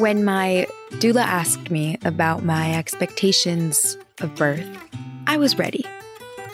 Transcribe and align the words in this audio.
When 0.00 0.24
my 0.24 0.66
doula 0.92 1.20
asked 1.20 1.70
me 1.70 1.98
about 2.06 2.42
my 2.42 2.74
expectations 2.74 3.98
of 4.22 4.34
birth, 4.34 4.66
I 5.26 5.36
was 5.36 5.58
ready. 5.58 5.84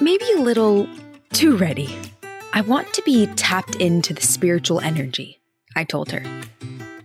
Maybe 0.01 0.25
a 0.33 0.41
little 0.41 0.88
too 1.33 1.56
ready. 1.56 1.96
I 2.54 2.62
want 2.62 2.93
to 2.95 3.03
be 3.03 3.29
tapped 3.37 3.77
into 3.77 4.12
the 4.12 4.21
spiritual 4.21 4.80
energy, 4.80 5.38
I 5.77 5.85
told 5.85 6.11
her, 6.11 6.24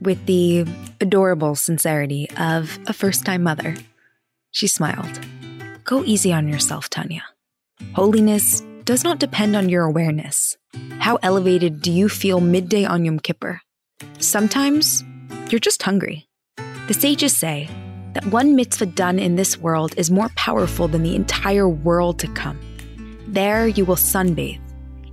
with 0.01 0.25
the 0.25 0.65
adorable 0.99 1.53
sincerity 1.53 2.27
of 2.37 2.79
a 2.87 2.93
first 2.93 3.23
time 3.23 3.43
mother. 3.43 3.75
She 4.49 4.65
smiled. 4.65 5.19
Go 5.83 6.03
easy 6.05 6.33
on 6.33 6.47
yourself, 6.47 6.89
Tanya. 6.89 7.23
Holiness 7.93 8.63
does 8.83 9.03
not 9.03 9.19
depend 9.19 9.55
on 9.55 9.69
your 9.69 9.83
awareness. 9.83 10.57
How 10.97 11.17
elevated 11.17 11.83
do 11.83 11.91
you 11.91 12.09
feel 12.09 12.41
midday 12.41 12.83
on 12.83 13.05
Yom 13.05 13.19
Kippur? 13.19 13.61
Sometimes 14.17 15.03
you're 15.51 15.59
just 15.59 15.83
hungry. 15.83 16.27
The 16.91 16.99
sages 16.99 17.33
say 17.33 17.69
that 18.15 18.25
one 18.25 18.53
mitzvah 18.53 18.87
done 18.87 19.17
in 19.17 19.37
this 19.37 19.57
world 19.57 19.93
is 19.95 20.11
more 20.11 20.27
powerful 20.35 20.89
than 20.89 21.03
the 21.03 21.15
entire 21.15 21.65
world 21.65 22.19
to 22.19 22.27
come. 22.27 22.59
There 23.27 23.65
you 23.65 23.85
will 23.85 23.95
sunbathe 23.95 24.59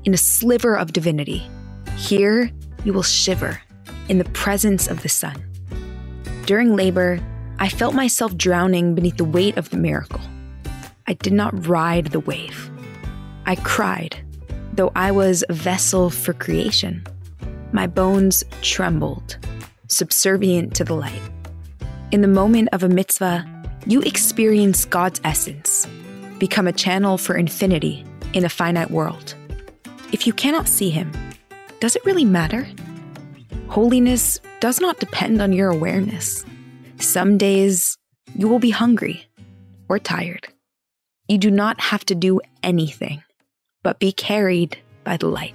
in 0.03 0.13
a 0.13 0.17
sliver 0.17 0.77
of 0.77 0.93
divinity. 0.93 1.49
Here 1.97 2.51
you 2.83 2.93
will 2.93 3.05
shiver 3.05 3.63
in 4.09 4.19
the 4.19 4.25
presence 4.25 4.89
of 4.89 5.05
the 5.05 5.09
sun. 5.09 5.41
During 6.47 6.75
labor, 6.75 7.21
I 7.61 7.69
felt 7.69 7.95
myself 7.95 8.37
drowning 8.37 8.97
beneath 8.97 9.17
the 9.17 9.25
weight 9.25 9.57
of 9.57 9.71
the 9.71 9.77
miracle. 9.77 10.21
I 11.07 11.13
did 11.13 11.33
not 11.33 11.69
ride 11.69 12.07
the 12.07 12.19
wave. 12.19 12.73
I 13.47 13.55
cried, 13.55 14.17
though 14.73 14.91
I 14.97 15.13
was 15.13 15.45
a 15.49 15.53
vessel 15.53 16.11
for 16.11 16.33
creation. 16.33 17.07
My 17.71 17.87
bones 17.87 18.43
trembled, 18.63 19.39
subservient 19.87 20.75
to 20.75 20.83
the 20.83 20.95
light. 20.95 21.23
In 22.11 22.23
the 22.23 22.29
moment 22.29 22.71
of 22.73 22.83
a 22.83 22.89
mitzvah, 22.89 23.45
you 23.85 24.01
experience 24.01 24.87
God's 24.87 25.21
essence, 25.25 25.87
become 26.39 26.67
a 26.67 26.73
channel 26.73 27.19
for 27.19 27.37
infinity 27.37 28.03
in 28.33 28.47
a 28.47 28.49
finite 28.49 28.91
world. 28.91 29.35
If 30.11 30.27
you 30.27 30.33
cannot 30.33 30.69
see 30.69 30.89
Him, 30.89 31.13
does 31.81 31.97
it 31.97 32.05
really 32.07 32.25
matter? 32.25 32.67
Holiness 33.69 34.41
does 34.61 34.81
not 34.81 35.01
depend 35.01 35.43
on 35.43 35.53
your 35.53 35.69
awareness. 35.69 36.47
Some 36.99 37.37
days 37.37 37.99
you 38.35 38.49
will 38.49 38.59
be 38.59 38.71
hungry 38.71 39.27
or 39.91 39.99
tired. 39.99 40.49
You 41.29 41.37
do 41.37 41.51
not 41.51 41.79
have 41.79 42.07
to 42.07 42.15
do 42.15 42.41
anything, 42.63 43.23
but 43.83 43.99
be 43.99 44.13
carried 44.13 44.79
by 45.05 45.19
the 45.19 45.29
light. 45.29 45.55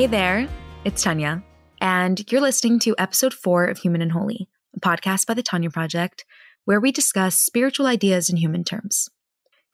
Hey 0.00 0.06
there, 0.06 0.48
it's 0.82 1.02
Tanya, 1.02 1.42
and 1.78 2.24
you're 2.32 2.40
listening 2.40 2.78
to 2.78 2.94
episode 2.96 3.34
four 3.34 3.66
of 3.66 3.76
Human 3.76 4.00
and 4.00 4.12
Holy, 4.12 4.48
a 4.74 4.80
podcast 4.80 5.26
by 5.26 5.34
the 5.34 5.42
Tanya 5.42 5.68
Project, 5.68 6.24
where 6.64 6.80
we 6.80 6.90
discuss 6.90 7.36
spiritual 7.36 7.86
ideas 7.86 8.30
in 8.30 8.38
human 8.38 8.64
terms. 8.64 9.10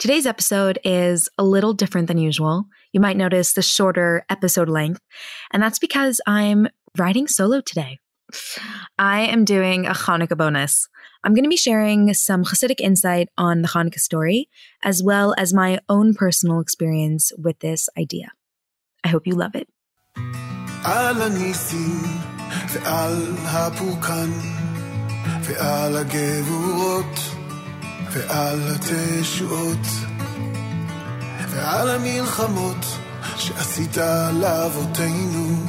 Today's 0.01 0.27
episode 0.27 0.81
is 0.83 1.29
a 1.39 1.45
little 1.45 1.75
different 1.75 2.09
than 2.09 2.19
usual. 2.19 2.65
You 2.91 2.99
might 2.99 3.17
notice 3.17 3.53
the 3.53 3.63
shorter 3.63 4.27
episode 4.29 4.69
length, 4.69 5.01
and 5.53 5.63
that's 5.63 5.79
because 5.79 6.21
I'm 6.27 6.67
writing 6.99 7.29
solo 7.29 7.61
today. 7.61 8.01
I 8.99 9.21
am 9.21 9.45
doing 9.45 9.87
a 9.87 9.93
Hanukkah 9.93 10.37
bonus. 10.37 10.89
I'm 11.23 11.35
going 11.35 11.45
to 11.45 11.49
be 11.49 11.57
sharing 11.57 12.13
some 12.15 12.43
Hasidic 12.43 12.81
insight 12.81 13.29
on 13.39 13.63
the 13.63 13.69
Hanukkah 13.69 14.01
story, 14.01 14.49
as 14.83 15.05
well 15.05 15.37
as 15.39 15.55
my 15.55 15.79
own 15.89 16.15
personal 16.15 16.59
experience 16.59 17.31
with 17.39 17.61
this 17.61 17.89
idea. 17.97 18.33
I 19.05 19.09
hope 19.09 19.25
you 19.25 19.37
love 19.37 19.55
it. 19.55 19.69
על 20.86 21.22
הניסים 21.22 22.02
ועל 22.74 23.28
הפורקן 23.44 24.32
ועל 25.42 25.98
הגבורות 25.98 27.20
ועל 28.12 28.60
התשועות 28.76 29.88
ועל 31.50 31.90
המלחמות 31.90 32.86
שעשית 33.38 33.98
לאבותינו 34.42 35.66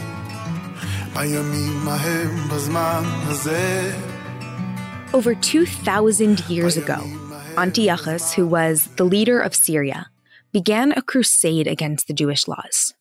בימים 1.14 1.88
ההם 1.88 2.48
בזמן 2.48 3.02
הזה. 3.04 3.92
Over 5.14 5.34
2,000 5.34 6.48
years 6.48 6.78
ago, 6.78 7.00
Antiochus, 7.58 8.32
who 8.32 8.46
was 8.46 8.88
the 8.96 9.04
leader 9.04 9.38
of 9.40 9.54
Syria, 9.54 10.06
began 10.52 10.92
a 10.92 11.02
crusade 11.02 11.66
against 11.66 12.06
the 12.08 12.14
Jewish 12.14 12.48
laws. 12.48 12.94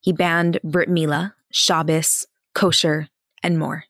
He 0.00 0.12
banned 0.12 0.60
Brit 0.62 0.88
Milah, 0.88 1.32
Shabbos, 1.55 2.25
kosher, 2.55 3.09
and 3.43 3.59
more. 3.59 3.83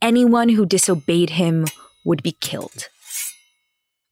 Anyone 0.00 0.48
who 0.48 0.64
disobeyed 0.64 1.30
him 1.30 1.66
would 2.06 2.22
be 2.22 2.32
killed. 2.32 2.88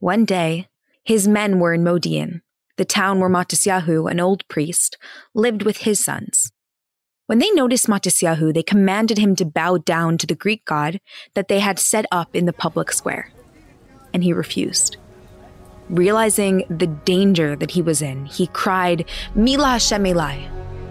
One 0.01 0.27
day, 0.27 0.69
his 1.03 1.27
men 1.27 1.61
were 1.61 1.73
in 1.73 1.83
Modi'in, 1.83 2.43
the 2.77 2.85
town 2.85 3.21
where 3.21 3.31
Matisyahu, 3.31 4.11
an 4.11 4.21
old 4.21 4.47
priest, 4.49 4.99
lived 5.35 5.63
with 5.63 5.79
his 5.79 6.05
sons. 6.05 6.53
When 7.25 7.39
they 7.39 7.51
noticed 7.53 7.87
Matisyahu, 7.87 8.53
they 8.53 8.63
commanded 8.63 9.17
him 9.17 9.35
to 9.37 9.47
bow 9.47 9.79
down 9.79 10.19
to 10.19 10.27
the 10.27 10.35
Greek 10.35 10.67
god 10.67 11.01
that 11.33 11.49
they 11.49 11.61
had 11.61 11.79
set 11.79 12.05
up 12.13 12.37
in 12.37 12.45
the 12.45 12.53
public 12.53 12.93
square. 12.93 13.31
And 14.13 14.23
he 14.23 14.35
refused. 14.35 14.99
Realizing 15.89 16.65
the 16.69 16.87
danger 16.87 17.57
that 17.57 17.71
he 17.71 17.81
was 17.81 18.03
in, 18.03 18.27
he 18.27 18.47
cried, 18.49 19.09
Mila 19.35 19.69
Hashem 19.69 20.05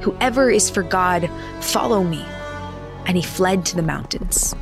Whoever 0.03 0.51
is 0.51 0.69
for 0.69 0.83
God, 0.83 1.29
follow 1.61 2.03
me. 2.03 2.23
And 3.05 3.15
he 3.15 3.23
fled 3.23 3.65
to 3.67 3.75
the 3.75 3.81
mountains. 3.81 4.53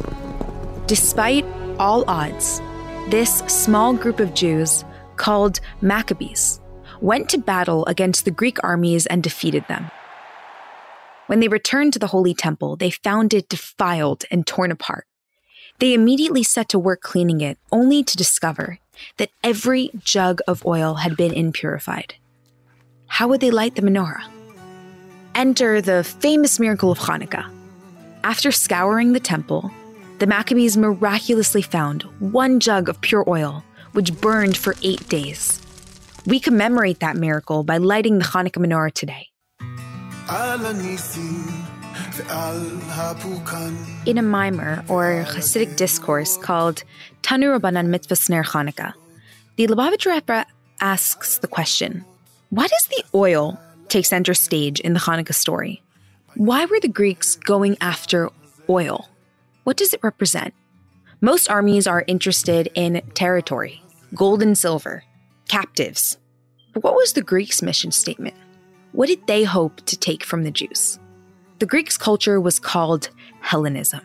Despite 0.86 1.46
all 1.80 2.04
odds, 2.08 2.62
this 3.10 3.40
small 3.48 3.94
group 3.94 4.20
of 4.20 4.36
Jews, 4.36 4.86
called 5.16 5.60
Maccabees, 5.82 6.62
went 7.02 7.30
to 7.30 7.38
battle 7.40 7.86
against 7.88 8.26
the 8.26 8.32
Greek 8.32 8.58
armies 8.64 9.08
and 9.08 9.24
defeated 9.24 9.68
them. 9.68 9.90
When 11.26 11.40
they 11.40 11.48
returned 11.48 11.94
to 11.94 12.00
the 12.00 12.08
Holy 12.08 12.34
Temple, 12.34 12.76
they 12.76 12.92
found 12.92 13.34
it 13.34 13.50
defiled 13.50 14.26
and 14.30 14.46
torn 14.46 14.72
apart. 14.72 15.08
They 15.80 15.94
immediately 15.94 16.44
set 16.44 16.70
to 16.70 16.80
work 16.80 17.02
cleaning 17.02 17.42
it, 17.42 17.58
only 17.72 18.04
to 18.04 18.18
discover 18.18 18.78
that 19.18 19.32
every 19.44 19.90
jug 20.04 20.42
of 20.48 20.66
oil 20.66 20.96
had 20.96 21.18
been 21.18 21.32
impurified. 21.32 22.12
How 23.08 23.28
would 23.28 23.42
they 23.42 23.50
light 23.50 23.76
the 23.76 23.82
menorah? 23.82 24.41
Enter 25.34 25.82
the 25.82 26.04
famous 26.04 26.60
miracle 26.60 26.92
of 26.92 27.00
Hanukkah. 27.00 27.50
After 28.24 28.52
scouring 28.52 29.14
the 29.14 29.20
temple, 29.20 29.72
the 30.20 30.28
Maccabees 30.28 30.76
miraculously 30.76 31.62
found 31.62 32.04
one 32.20 32.60
jug 32.60 32.90
of 32.90 33.00
pure 33.02 33.24
oil, 33.28 33.64
which 33.94 34.14
burned 34.20 34.58
for 34.58 34.76
eight 34.84 35.08
days. 35.08 35.62
We 36.26 36.40
commemorate 36.40 37.00
that 37.00 37.16
miracle 37.16 37.64
by 37.64 37.78
lighting 37.78 38.20
the 38.20 38.26
Hanukkah 38.26 38.64
menorah 38.64 38.94
today. 38.94 39.30
In 44.06 44.18
a 44.18 44.22
maamar 44.22 44.90
or 44.90 45.26
Hasidic 45.26 45.78
discourse 45.78 46.38
called 46.38 46.84
Tanu 47.24 47.58
Rabbanan 47.58 47.88
Mitzvah 47.88 48.32
Ner 48.32 48.44
Hanukkah, 48.44 48.94
the 49.56 49.68
Lubavitcher 49.68 50.14
Rebbe 50.14 50.46
asks 50.82 51.40
the 51.40 51.48
question 51.48 52.04
what 52.50 52.70
is 52.72 52.86
the 52.88 53.04
oil 53.16 53.58
take 53.92 54.06
center 54.06 54.34
stage 54.34 54.80
in 54.80 54.94
the 54.94 55.00
Hanukkah 55.00 55.36
story. 55.36 55.84
Why 56.36 56.66
were 56.66 56.80
the 56.80 56.88
Greeks 56.88 57.36
going 57.36 57.78
after 57.82 58.30
oil? 58.70 59.10
What 59.66 59.78
does 59.78 59.94
it 59.94 60.04
represent? 60.04 60.54
Most 61.20 61.50
armies 61.50 61.86
are 61.88 62.06
interested 62.08 62.70
in 62.74 63.02
territory, 63.14 63.84
gold 64.16 64.42
and 64.42 64.58
silver, 64.58 65.04
captives. 65.50 66.18
But 66.74 66.84
what 66.84 66.96
was 66.96 67.14
the 67.14 67.22
Greeks' 67.22 67.62
mission 67.62 67.92
statement? 67.92 68.36
What 68.94 69.08
did 69.08 69.28
they 69.28 69.44
hope 69.44 69.86
to 69.86 69.98
take 69.98 70.24
from 70.24 70.44
the 70.44 70.52
Jews? 70.52 70.98
The 71.60 71.66
Greeks' 71.66 71.98
culture 71.98 72.40
was 72.40 72.60
called 72.60 73.10
Hellenism. 73.42 74.02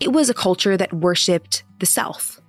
It 0.00 0.12
was 0.12 0.30
a 0.30 0.34
culture 0.34 0.76
that 0.76 0.92
worshipped 0.94 1.62
the 1.78 1.86
self. 1.86 2.40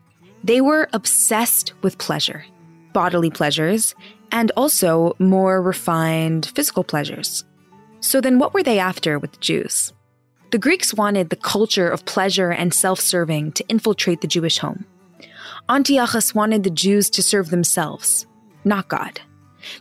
They 0.44 0.62
were 0.62 0.88
obsessed 0.94 1.74
with 1.82 1.98
pleasure, 1.98 2.46
bodily 2.94 3.30
pleasures, 3.30 3.94
and 4.32 4.52
also 4.56 5.16
more 5.20 5.62
refined 5.62 6.48
physical 6.48 6.84
pleasures. 6.84 7.44
So 8.02 8.22
then, 8.22 8.40
what 8.40 8.54
were 8.54 8.64
they 8.64 8.80
after 8.80 9.20
with 9.20 9.34
the 9.34 9.40
Jews? 9.40 9.94
The 10.52 10.58
Greeks 10.58 10.94
wanted 10.94 11.30
the 11.30 11.36
culture 11.36 11.90
of 11.90 12.06
pleasure 12.06 12.52
and 12.52 12.74
self 12.74 13.00
serving 13.00 13.52
to 13.54 13.68
infiltrate 13.68 14.22
the 14.22 14.28
Jewish 14.28 14.58
home. 14.58 14.86
Antiochus 15.70 16.34
wanted 16.34 16.64
the 16.64 16.70
Jews 16.72 17.10
to 17.12 17.22
serve 17.22 17.50
themselves, 17.50 18.26
not 18.64 18.88
God. 18.88 19.22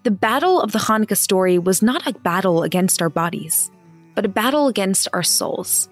The 0.03 0.11
battle 0.11 0.61
of 0.61 0.73
the 0.73 0.79
Hanukkah 0.79 1.17
story 1.17 1.59
was 1.59 1.83
not 1.83 2.07
a 2.07 2.13
battle 2.13 2.63
against 2.63 3.01
our 3.01 3.09
bodies, 3.09 3.71
but 4.15 4.27
a 4.27 4.29
battle 4.29 4.69
against 4.69 5.09
our 5.13 5.23
souls. 5.23 5.89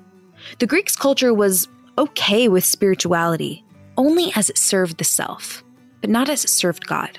The 0.58 0.66
Greeks' 0.66 0.96
culture 0.96 1.32
was 1.32 1.68
okay 1.96 2.48
with 2.48 2.64
spirituality 2.64 3.64
only 3.96 4.32
as 4.36 4.50
it 4.50 4.58
served 4.58 4.98
the 4.98 5.04
self, 5.04 5.64
but 6.00 6.10
not 6.10 6.28
as 6.28 6.44
it 6.44 6.50
served 6.50 6.86
God. 6.86 7.18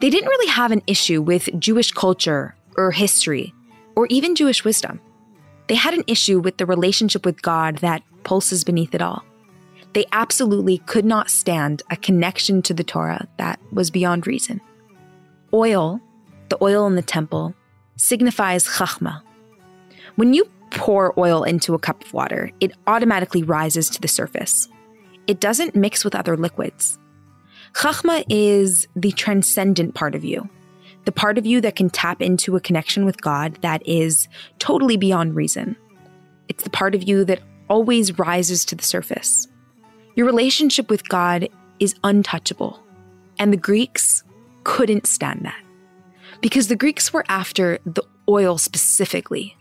They 0.00 0.10
didn't 0.10 0.28
really 0.28 0.50
have 0.50 0.72
an 0.72 0.82
issue 0.86 1.22
with 1.22 1.48
Jewish 1.58 1.92
culture 1.92 2.54
or 2.76 2.90
history 2.90 3.54
or 3.94 4.06
even 4.06 4.34
Jewish 4.34 4.64
wisdom. 4.64 5.00
They 5.68 5.74
had 5.74 5.94
an 5.94 6.04
issue 6.06 6.38
with 6.38 6.58
the 6.58 6.66
relationship 6.66 7.26
with 7.26 7.42
God 7.42 7.78
that 7.78 8.02
pulses 8.22 8.64
beneath 8.64 8.94
it 8.94 9.02
all. 9.02 9.24
They 9.94 10.04
absolutely 10.12 10.78
could 10.78 11.04
not 11.04 11.30
stand 11.30 11.82
a 11.90 11.96
connection 11.96 12.62
to 12.62 12.74
the 12.74 12.84
Torah 12.84 13.26
that 13.38 13.58
was 13.72 13.90
beyond 13.90 14.26
reason. 14.26 14.60
Oil, 15.52 16.00
the 16.50 16.58
oil 16.62 16.86
in 16.86 16.96
the 16.96 17.02
temple, 17.02 17.54
signifies 17.96 18.66
chachma. 18.66 19.22
When 20.16 20.34
you 20.34 20.50
pour 20.70 21.18
oil 21.18 21.44
into 21.44 21.74
a 21.74 21.78
cup 21.78 22.04
of 22.04 22.12
water, 22.12 22.50
it 22.60 22.72
automatically 22.86 23.42
rises 23.42 23.88
to 23.90 24.00
the 24.00 24.08
surface. 24.08 24.68
It 25.26 25.40
doesn't 25.40 25.74
mix 25.74 26.04
with 26.04 26.14
other 26.14 26.36
liquids. 26.36 26.98
Chachma 27.76 28.24
is 28.30 28.88
the 28.96 29.12
transcendent 29.12 29.94
part 29.94 30.14
of 30.14 30.24
you, 30.24 30.48
the 31.04 31.12
part 31.12 31.36
of 31.36 31.44
you 31.44 31.60
that 31.60 31.76
can 31.76 31.90
tap 31.90 32.22
into 32.22 32.56
a 32.56 32.60
connection 32.60 33.04
with 33.04 33.20
God 33.20 33.58
that 33.60 33.86
is 33.86 34.28
totally 34.58 34.96
beyond 34.96 35.36
reason. 35.36 35.76
It's 36.48 36.64
the 36.64 36.70
part 36.70 36.94
of 36.94 37.02
you 37.02 37.22
that 37.26 37.42
always 37.68 38.18
rises 38.18 38.64
to 38.64 38.76
the 38.76 38.82
surface. 38.82 39.46
Your 40.14 40.24
relationship 40.24 40.88
with 40.88 41.06
God 41.06 41.50
is 41.78 41.94
untouchable, 42.02 42.82
and 43.38 43.52
the 43.52 43.58
Greeks 43.58 44.24
couldn't 44.64 45.06
stand 45.06 45.42
that. 45.44 45.62
Because 46.40 46.68
the 46.68 46.76
Greeks 46.76 47.12
were 47.12 47.26
after 47.28 47.78
the 47.84 48.02
oil 48.26 48.56
specifically, 48.56 49.54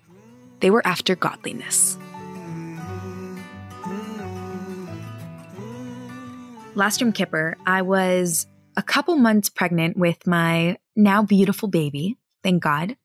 they 0.62 0.70
were 0.70 0.88
after 0.88 1.18
godliness. 1.18 1.98
Last 6.76 7.00
Yom 7.00 7.14
Kippur, 7.14 7.56
I 7.66 7.84
was 7.84 8.48
a 8.76 8.84
couple 8.84 9.16
months 9.16 9.50
pregnant 9.50 9.96
with 9.96 10.28
my 10.28 10.78
now 10.94 11.24
beautiful 11.24 11.70
baby, 11.70 12.18
thank 12.44 12.62
God. 12.62 12.98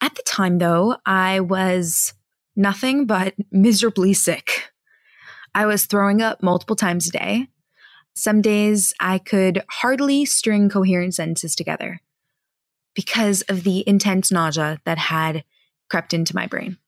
At 0.00 0.14
the 0.14 0.22
time, 0.22 0.56
though, 0.56 0.96
I 1.04 1.40
was 1.40 2.14
nothing 2.56 3.04
but 3.04 3.34
miserably 3.52 4.14
sick. 4.14 4.72
I 5.54 5.66
was 5.66 5.84
throwing 5.84 6.22
up 6.22 6.42
multiple 6.42 6.74
times 6.74 7.06
a 7.06 7.10
day. 7.10 7.48
Some 8.14 8.40
days 8.40 8.94
I 8.98 9.18
could 9.18 9.62
hardly 9.68 10.24
string 10.24 10.70
coherent 10.70 11.14
sentences 11.14 11.54
together 11.54 12.00
because 12.94 13.42
of 13.42 13.62
the 13.62 13.86
intense 13.86 14.32
nausea 14.32 14.80
that 14.86 14.96
had 14.96 15.44
crept 15.90 16.14
into 16.14 16.34
my 16.34 16.46
brain. 16.46 16.78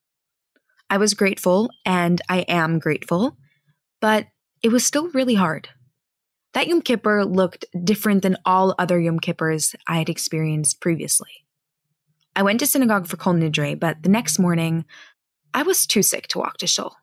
I 0.89 0.97
was 0.97 1.13
grateful, 1.13 1.69
and 1.85 2.19
I 2.27 2.39
am 2.41 2.79
grateful, 2.79 3.37
but 4.01 4.25
it 4.63 4.69
was 4.69 4.83
still 4.83 5.09
really 5.11 5.35
hard. 5.35 5.69
That 6.53 6.67
Yom 6.67 6.81
Kippur 6.81 7.25
looked 7.25 7.65
different 7.83 8.21
than 8.21 8.37
all 8.45 8.75
other 8.77 8.99
Yom 8.99 9.19
Kippurs 9.19 9.75
I 9.87 9.97
had 9.97 10.09
experienced 10.09 10.81
previously. 10.81 11.45
I 12.35 12.43
went 12.43 12.59
to 12.59 12.67
synagogue 12.67 13.07
for 13.07 13.17
Kol 13.17 13.33
Nidre, 13.33 13.79
but 13.79 14.01
the 14.01 14.09
next 14.09 14.39
morning, 14.39 14.85
I 15.53 15.63
was 15.63 15.85
too 15.85 16.01
sick 16.01 16.27
to 16.29 16.39
walk 16.39 16.57
to 16.57 16.67
shul. 16.67 16.95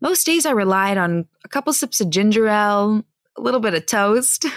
Most 0.00 0.26
days 0.26 0.46
I 0.46 0.52
relied 0.52 0.98
on 0.98 1.26
a 1.44 1.48
couple 1.48 1.72
sips 1.72 2.00
of 2.00 2.10
ginger 2.10 2.46
ale, 2.46 3.04
a 3.36 3.40
little 3.40 3.60
bit 3.60 3.74
of 3.74 3.86
toast. 3.86 4.46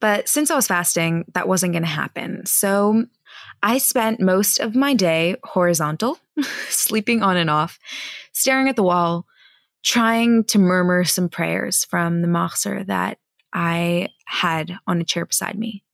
But 0.00 0.28
since 0.28 0.50
I 0.50 0.56
was 0.56 0.66
fasting, 0.66 1.24
that 1.32 1.48
wasn't 1.48 1.72
going 1.72 1.82
to 1.82 1.88
happen. 1.88 2.44
So 2.44 3.06
I 3.62 3.78
spent 3.78 4.20
most 4.20 4.58
of 4.60 4.76
my 4.76 4.94
day 4.94 5.36
horizontal, 5.42 6.18
sleeping 6.68 7.22
on 7.22 7.36
and 7.36 7.48
off, 7.48 7.78
staring 8.32 8.68
at 8.68 8.76
the 8.76 8.82
wall, 8.82 9.26
trying 9.86 10.42
to 10.42 10.58
murmur 10.58 11.04
some 11.04 11.28
prayers 11.28 11.84
from 11.84 12.20
the 12.20 12.26
machzor 12.28 12.84
that 12.86 13.18
I 13.52 14.08
had 14.26 14.76
on 14.88 15.00
a 15.00 15.04
chair 15.04 15.24
beside 15.24 15.56
me. 15.56 15.84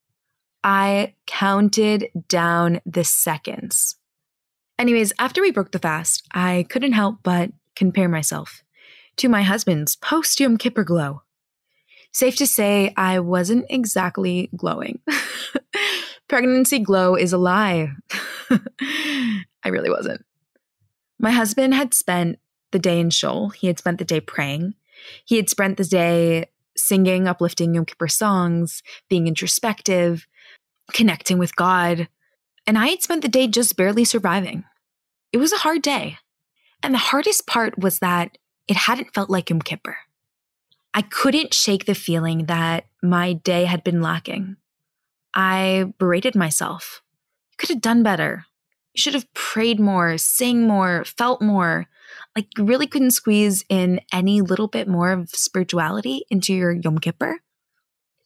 I 0.65 1.15
counted 1.27 2.09
down 2.27 2.81
the 2.87 3.05
seconds. 3.05 3.97
Anyways, 4.79 5.13
after 5.19 5.43
we 5.43 5.51
broke 5.51 5.73
the 5.73 5.79
fast, 5.79 6.27
I 6.33 6.65
couldn't 6.71 6.93
help 6.93 7.19
but 7.23 7.51
compare 7.77 8.09
myself 8.09 8.65
to 9.17 9.29
my 9.29 9.43
husband's 9.43 9.95
post 9.95 10.41
Yom 10.41 10.57
Kippur 10.57 10.85
glow. 10.85 11.21
Safe 12.13 12.37
to 12.37 12.47
say, 12.47 12.95
I 12.97 13.21
wasn't 13.21 13.67
exactly 13.69 14.49
glowing. 14.57 15.01
Pregnancy 16.29 16.79
glow 16.79 17.15
is 17.15 17.35
a 17.35 17.39
lie. 17.39 17.91
I 18.51 19.69
really 19.69 19.91
wasn't. 19.91 20.25
My 21.19 21.31
husband 21.31 21.75
had 21.75 21.93
spent 21.93 22.39
the 22.73 22.79
day 22.79 23.01
in 23.01 23.11
shul. 23.11 23.51
He 23.51 23.67
had 23.67 23.79
spent 23.79 23.99
the 23.99 24.05
day 24.05 24.21
praying. 24.21 24.75
He 25.25 25.37
had 25.37 25.49
spent 25.49 25.77
the 25.77 25.85
day 25.85 26.47
singing 26.77 27.29
uplifting 27.29 27.75
Yom 27.75 27.85
Kippur 27.85 28.09
songs, 28.09 28.83
being 29.09 29.27
introspective, 29.27 30.27
connecting 30.93 31.39
with 31.39 31.57
God. 31.57 32.09
And 32.67 32.79
I 32.79 32.89
had 32.89 33.03
spent 33.03 33.23
the 33.23 33.29
day 33.29 33.47
just 33.47 33.77
barely 33.77 34.05
surviving. 34.05 34.65
It 35.33 35.39
was 35.39 35.53
a 35.53 35.59
hard 35.59 35.83
day. 35.83 36.19
And 36.83 36.95
the 36.95 36.99
hardest 36.99 37.47
part 37.47 37.79
was 37.79 38.01
that 38.01 38.39
it 38.69 38.77
hadn't 38.77 39.15
felt 39.15 39.31
like 39.31 39.51
Yom 39.51 39.63
Kippur. 39.63 39.97
I 40.95 41.03
couldn't 41.03 41.55
shake 41.55 41.87
the 41.87 41.95
feeling 41.95 42.47
that 42.47 42.87
my 43.03 43.33
day 43.33 43.65
had 43.65 43.83
been 43.83 44.03
lacking. 44.03 44.57
I 45.35 45.93
berated 45.99 46.35
myself. 46.35 47.03
You 47.53 47.57
could 47.57 47.69
have 47.71 47.81
done 47.81 48.03
better. 48.03 48.47
You 48.95 49.01
should 49.01 49.15
have 49.15 49.33
prayed 49.33 49.81
more, 49.81 50.19
sang 50.19 50.67
more, 50.67 51.05
felt 51.05 51.41
more. 51.41 51.87
Like 52.35 52.47
you 52.57 52.65
really 52.65 52.87
couldn't 52.87 53.11
squeeze 53.11 53.65
in 53.69 54.01
any 54.13 54.41
little 54.41 54.69
bit 54.69 54.89
more 54.89 55.13
of 55.13 55.31
spirituality 55.31 56.25
into 56.31 56.55
your 56.55 56.73
Yom 56.73 56.99
Kippur. 56.99 57.41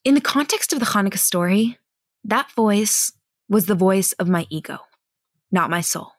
In 0.04 0.14
the 0.14 0.20
context 0.20 0.72
of 0.72 0.78
the 0.78 0.86
Hanukkah 0.86 1.18
story, 1.18 1.78
that 2.24 2.52
voice 2.52 3.12
was 3.48 3.66
the 3.66 3.74
voice 3.74 4.12
of 4.12 4.28
my 4.28 4.46
ego, 4.50 4.78
not 5.50 5.70
my 5.70 5.80
soul. 5.80 6.12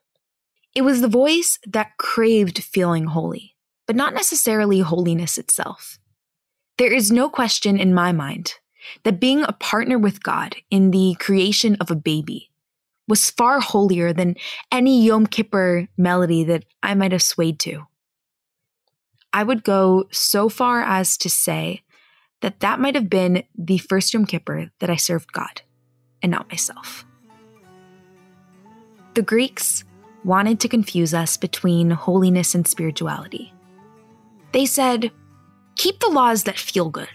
It 0.75 0.81
was 0.81 1.01
the 1.01 1.07
voice 1.07 1.59
that 1.65 1.97
craved 1.97 2.63
feeling 2.63 3.05
holy, 3.05 3.55
but 3.85 3.95
not 3.95 4.13
necessarily 4.13 4.79
holiness 4.79 5.37
itself. 5.37 5.97
There 6.77 6.93
is 6.93 7.11
no 7.11 7.29
question 7.29 7.79
in 7.79 7.93
my 7.93 8.11
mind 8.11 8.55
that 9.03 9.19
being 9.19 9.43
a 9.43 9.53
partner 9.53 9.97
with 9.97 10.21
God 10.21 10.57
in 10.69 10.91
the 10.91 11.15
creation 11.19 11.77
of 11.79 11.89
a 11.89 11.95
baby 11.95 12.51
was 13.07 13.29
far 13.29 13.59
holier 13.59 14.13
than 14.13 14.35
any 14.71 15.03
Yom 15.03 15.27
Kippur 15.27 15.87
melody 15.97 16.43
that 16.43 16.65
I 16.83 16.93
might 16.93 17.11
have 17.11 17.21
swayed 17.21 17.59
to. 17.61 17.87
I 19.33 19.43
would 19.43 19.63
go 19.63 20.07
so 20.11 20.49
far 20.49 20.81
as 20.81 21.17
to 21.17 21.29
say 21.29 21.83
that 22.41 22.59
that 22.59 22.79
might 22.79 22.95
have 22.95 23.09
been 23.09 23.43
the 23.57 23.77
first 23.77 24.13
Yom 24.13 24.25
Kippur 24.25 24.71
that 24.79 24.89
I 24.89 24.95
served 24.95 25.31
God 25.31 25.61
and 26.21 26.31
not 26.31 26.49
myself. 26.49 27.05
The 29.13 29.21
Greeks 29.21 29.83
wanted 30.23 30.59
to 30.59 30.67
confuse 30.67 31.13
us 31.13 31.37
between 31.37 31.89
holiness 31.89 32.53
and 32.53 32.67
spirituality. 32.67 33.53
They 34.51 34.65
said, 34.65 35.11
Keep 35.75 35.99
the 35.99 36.09
laws 36.09 36.43
that 36.43 36.57
feel 36.57 36.89
good, 36.89 37.09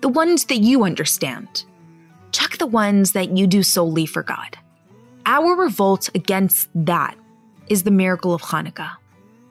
the 0.00 0.08
ones 0.08 0.46
that 0.46 0.58
you 0.58 0.84
understand. 0.84 1.64
Chuck 2.32 2.58
the 2.58 2.66
ones 2.66 3.12
that 3.12 3.36
you 3.36 3.46
do 3.46 3.62
solely 3.62 4.06
for 4.06 4.22
God. 4.22 4.58
Our 5.24 5.56
revolt 5.56 6.10
against 6.14 6.68
that 6.74 7.16
is 7.68 7.84
the 7.84 7.90
miracle 7.90 8.34
of 8.34 8.42
Hanukkah. 8.42 8.96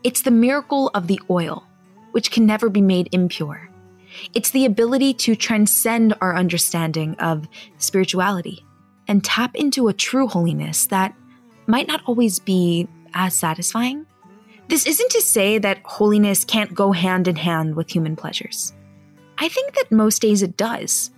It's 0.04 0.22
the 0.22 0.32
miracle 0.32 0.90
of 0.94 1.08
the 1.08 1.20
oil, 1.30 1.66
which 2.12 2.32
can 2.32 2.46
never 2.46 2.70
be 2.70 2.82
made 2.82 3.10
impure. 3.12 3.70
It's 4.34 4.52
the 4.52 4.66
ability 4.66 5.14
to 5.14 5.36
transcend 5.36 6.14
our 6.20 6.36
understanding 6.36 7.16
of 7.16 7.48
spirituality 7.78 8.66
and 9.08 9.24
tap 9.24 9.56
into 9.56 9.88
a 9.88 9.94
true 9.94 10.28
holiness 10.28 10.88
that 10.88 11.16
might 11.68 11.88
not 11.88 12.02
always 12.06 12.40
be 12.40 12.88
as 13.14 13.36
satisfying, 13.36 14.06
this 14.68 14.86
isn't 14.86 15.12
to 15.12 15.22
say 15.22 15.58
that 15.58 15.80
holiness 15.84 16.46
can't 16.46 16.74
go 16.74 16.92
hand 16.92 17.28
in 17.28 17.36
hand 17.36 17.76
with 17.76 17.90
human 17.90 18.16
pleasures. 18.16 18.74
I 19.38 19.50
think 19.50 19.76
that 19.76 19.92
most 19.92 20.22
days 20.22 20.44
it 20.44 20.56
does. 20.56 21.12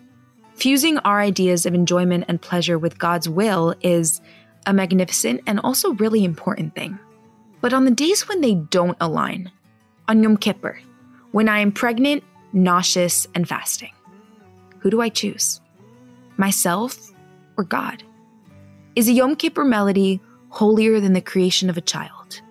Fusing 0.55 0.97
our 0.99 1.19
ideas 1.19 1.65
of 1.65 1.73
enjoyment 1.73 2.25
and 2.27 2.41
pleasure 2.41 2.79
with 2.79 2.97
God's 2.97 3.27
will 3.29 3.75
is 3.81 4.21
a 4.65 4.73
magnificent 4.73 5.41
and 5.47 5.59
also 5.59 5.93
really 5.93 6.23
important 6.23 6.75
thing. 6.75 6.99
But 7.61 7.73
on 7.73 7.85
the 7.85 7.91
days 7.91 8.27
when 8.27 8.41
they 8.41 8.55
don't 8.55 8.97
align, 8.99 9.51
on 10.07 10.21
Yom 10.21 10.37
Kippur, 10.37 10.79
when 11.31 11.47
I 11.47 11.59
am 11.59 11.71
pregnant, 11.71 12.23
nauseous, 12.51 13.25
and 13.33 13.47
fasting, 13.47 13.91
who 14.79 14.89
do 14.89 15.01
I 15.01 15.09
choose? 15.09 15.61
Myself 16.37 17.11
or 17.57 17.63
God? 17.63 18.03
Is 18.95 19.07
a 19.07 19.13
Yom 19.13 19.35
Kippur 19.35 19.63
melody 19.63 20.21
holier 20.49 20.99
than 20.99 21.13
the 21.13 21.21
creation 21.21 21.69
of 21.69 21.77
a 21.77 21.81
child? 21.81 22.41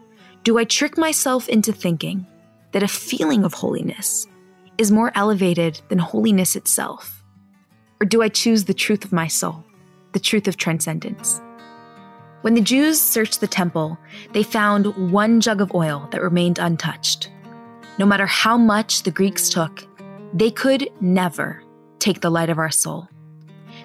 Do 0.45 0.59
I 0.59 0.64
trick 0.64 0.99
myself 0.99 1.49
into 1.49 1.73
thinking 1.73 2.26
that 2.73 2.83
a 2.83 2.88
feeling 2.88 3.45
of 3.45 3.54
holiness 3.54 4.26
is 4.78 4.90
more 4.90 5.12
elevated 5.14 5.81
than 5.88 5.99
holiness 5.99 6.57
itself? 6.57 7.23
Or 8.00 8.07
do 8.07 8.23
I 8.23 8.28
choose 8.28 8.64
the 8.64 8.75
truth 8.75 9.04
of 9.04 9.12
my 9.12 9.28
soul, 9.28 9.64
the 10.12 10.19
truth 10.19 10.49
of 10.49 10.57
transcendence? 10.57 11.40
When 12.42 12.54
the 12.54 12.61
Jews 12.61 13.00
searched 13.00 13.40
the 13.40 13.46
temple, 13.46 13.96
they 14.32 14.42
found 14.42 15.12
one 15.12 15.40
jug 15.40 15.61
of 15.61 15.75
oil 15.75 16.08
that 16.11 16.22
remained 16.22 16.58
untouched. 16.58 17.30
No 17.99 18.06
matter 18.06 18.26
how 18.26 18.56
much 18.56 19.04
the 19.04 19.12
Greeks 19.12 19.49
took, 19.49 19.87
they 20.34 20.50
could 20.50 20.90
never 21.00 21.62
take 22.00 22.20
the 22.20 22.30
light 22.30 22.50
of 22.50 22.58
our 22.58 22.70
soul. 22.70 23.08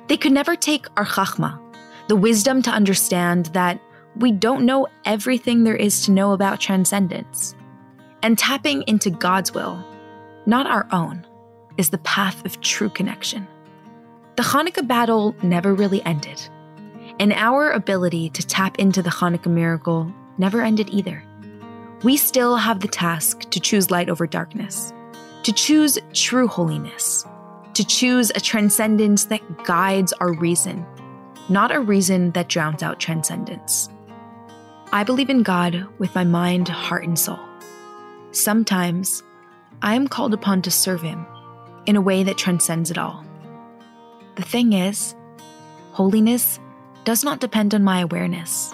They 0.08 0.18
could 0.18 0.32
never 0.32 0.56
take 0.56 0.88
our 0.98 1.06
chachma, 1.06 1.60
the 2.08 2.16
wisdom 2.16 2.64
to 2.64 2.72
understand 2.72 3.48
that 3.48 3.80
we 4.16 4.32
don't 4.32 4.66
know 4.66 4.88
everything 5.06 5.64
there 5.64 5.76
is 5.76 6.06
to 6.06 6.12
know 6.12 6.32
about 6.32 6.60
transcendence. 6.60 7.54
And 8.24 8.40
tapping 8.40 8.84
into 8.88 9.12
God's 9.12 9.54
will, 9.54 9.86
not 10.48 10.66
our 10.66 10.88
own, 10.92 11.28
is 11.78 11.92
the 11.92 12.00
path 12.00 12.44
of 12.44 12.60
true 12.62 12.90
connection. 12.90 13.48
The 14.36 14.44
Hanukkah 14.44 14.88
battle 14.88 15.36
never 15.44 15.76
really 15.76 16.04
ended, 16.06 16.42
and 17.20 17.34
our 17.34 17.72
ability 17.72 18.30
to 18.32 18.46
tap 18.46 18.78
into 18.80 19.02
the 19.02 19.10
Hanukkah 19.10 19.52
miracle 19.52 20.12
never 20.38 20.62
ended 20.62 20.90
either. 20.92 21.24
We 22.04 22.18
still 22.18 22.58
have 22.58 22.80
the 22.80 22.88
task 22.88 23.50
to 23.50 23.60
choose 23.60 23.90
light 23.90 24.10
over 24.10 24.28
darkness, 24.28 24.94
to 25.44 25.52
choose 25.52 25.98
true 26.14 26.48
holiness, 26.48 27.26
to 27.74 27.86
choose 27.86 28.30
a 28.32 28.40
transcendence 28.40 29.26
that 29.26 29.64
guides 29.64 30.14
our 30.14 30.32
reason, 30.34 30.86
not 31.50 31.72
a 31.72 31.80
reason 31.80 32.32
that 32.32 32.50
drowns 32.50 32.84
out 32.84 33.00
transcendence. 33.00 33.90
I 34.92 35.04
believe 35.04 35.30
in 35.30 35.44
God 35.44 35.88
with 35.98 36.14
my 36.16 36.24
mind, 36.24 36.68
heart, 36.68 37.04
and 37.04 37.18
soul. 37.18 37.40
Sometimes 38.32 39.24
I 39.82 39.96
am 39.96 40.08
called 40.08 40.34
upon 40.34 40.62
to 40.64 40.72
serve 40.72 41.02
Him 41.02 41.26
in 41.86 41.96
a 41.96 42.02
way 42.02 42.24
that 42.24 42.38
transcends 42.38 42.92
it 42.92 42.98
all. 42.98 43.26
The 44.36 44.44
thing 44.44 44.74
is, 44.74 45.16
holiness 45.92 46.60
does 47.08 47.24
not 47.24 47.40
depend 47.40 47.74
on 47.74 47.86
my 47.86 48.02
awareness. 48.02 48.74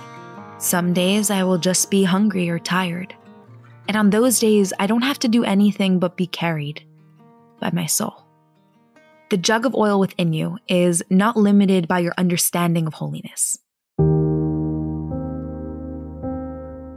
Some 0.57 0.91
days 0.91 1.29
I 1.29 1.43
will 1.43 1.59
just 1.59 1.91
be 1.91 2.03
hungry 2.03 2.49
or 2.49 2.57
tired. 2.57 3.13
And 3.87 3.95
on 3.95 4.09
those 4.09 4.39
days, 4.39 4.73
I 4.79 4.87
don't 4.87 5.03
have 5.03 5.19
to 5.19 5.27
do 5.27 5.43
anything 5.43 5.99
but 5.99 6.17
be 6.17 6.25
carried 6.25 6.83
by 7.61 7.69
my 7.71 7.85
soul. 7.85 8.25
The 9.29 9.37
jug 9.37 9.67
of 9.67 9.75
oil 9.75 9.99
within 9.99 10.33
you 10.33 10.57
is 10.67 11.03
not 11.11 11.37
limited 11.37 11.87
by 11.87 11.99
your 11.99 12.15
understanding 12.17 12.87
of 12.87 12.95
holiness. 12.95 13.59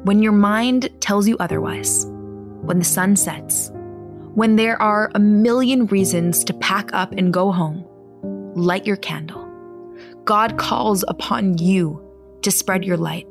When 0.07 0.23
your 0.23 0.33
mind 0.33 0.89
tells 1.01 1.29
you 1.29 1.37
otherwise, 1.37 2.07
when 2.63 2.79
the 2.79 2.85
sun 2.87 3.15
sets, 3.15 3.71
when 4.35 4.57
there 4.57 4.81
are 4.81 5.11
a 5.15 5.19
million 5.19 5.85
reasons 5.89 6.45
to 6.45 6.55
pack 6.55 6.95
up 6.95 7.13
and 7.13 7.31
go 7.31 7.53
home, 7.53 7.85
light 8.55 8.87
your 8.87 8.97
candle. 8.97 9.46
God 10.27 10.59
calls 10.59 11.05
upon 11.07 11.57
you 11.59 12.03
to 12.43 12.51
spread 12.51 12.85
your 12.85 12.97
light. 12.97 13.29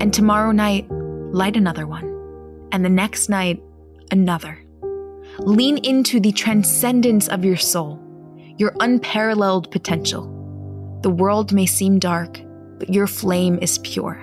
And 0.00 0.12
tomorrow 0.12 0.52
night, 0.52 0.86
light 0.90 1.56
another 1.56 1.86
one. 1.86 2.04
And 2.72 2.84
the 2.84 2.90
next 2.90 3.30
night, 3.30 3.62
another. 4.10 4.62
Lean 5.38 5.78
into 5.78 6.20
the 6.20 6.32
transcendence 6.32 7.26
of 7.28 7.42
your 7.42 7.56
soul, 7.56 7.98
your 8.58 8.74
unparalleled 8.80 9.70
potential. 9.70 10.24
The 11.02 11.08
world 11.08 11.54
may 11.54 11.64
seem 11.64 11.98
dark, 11.98 12.38
but 12.78 12.92
your 12.92 13.06
flame 13.06 13.58
is 13.62 13.78
pure. 13.78 14.22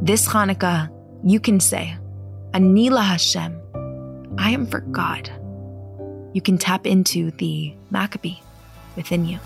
This 0.00 0.28
Hanukkah, 0.28 0.90
you 1.24 1.40
can 1.40 1.58
say, 1.58 1.92
Anila 2.52 3.02
Hashem, 3.02 3.60
I 4.38 4.50
am 4.50 4.64
for 4.64 4.78
God. 4.78 5.28
You 6.34 6.40
can 6.40 6.56
tap 6.56 6.86
into 6.86 7.32
the 7.32 7.74
Maccabee 7.90 8.36
within 8.94 9.24
you. 9.24 9.40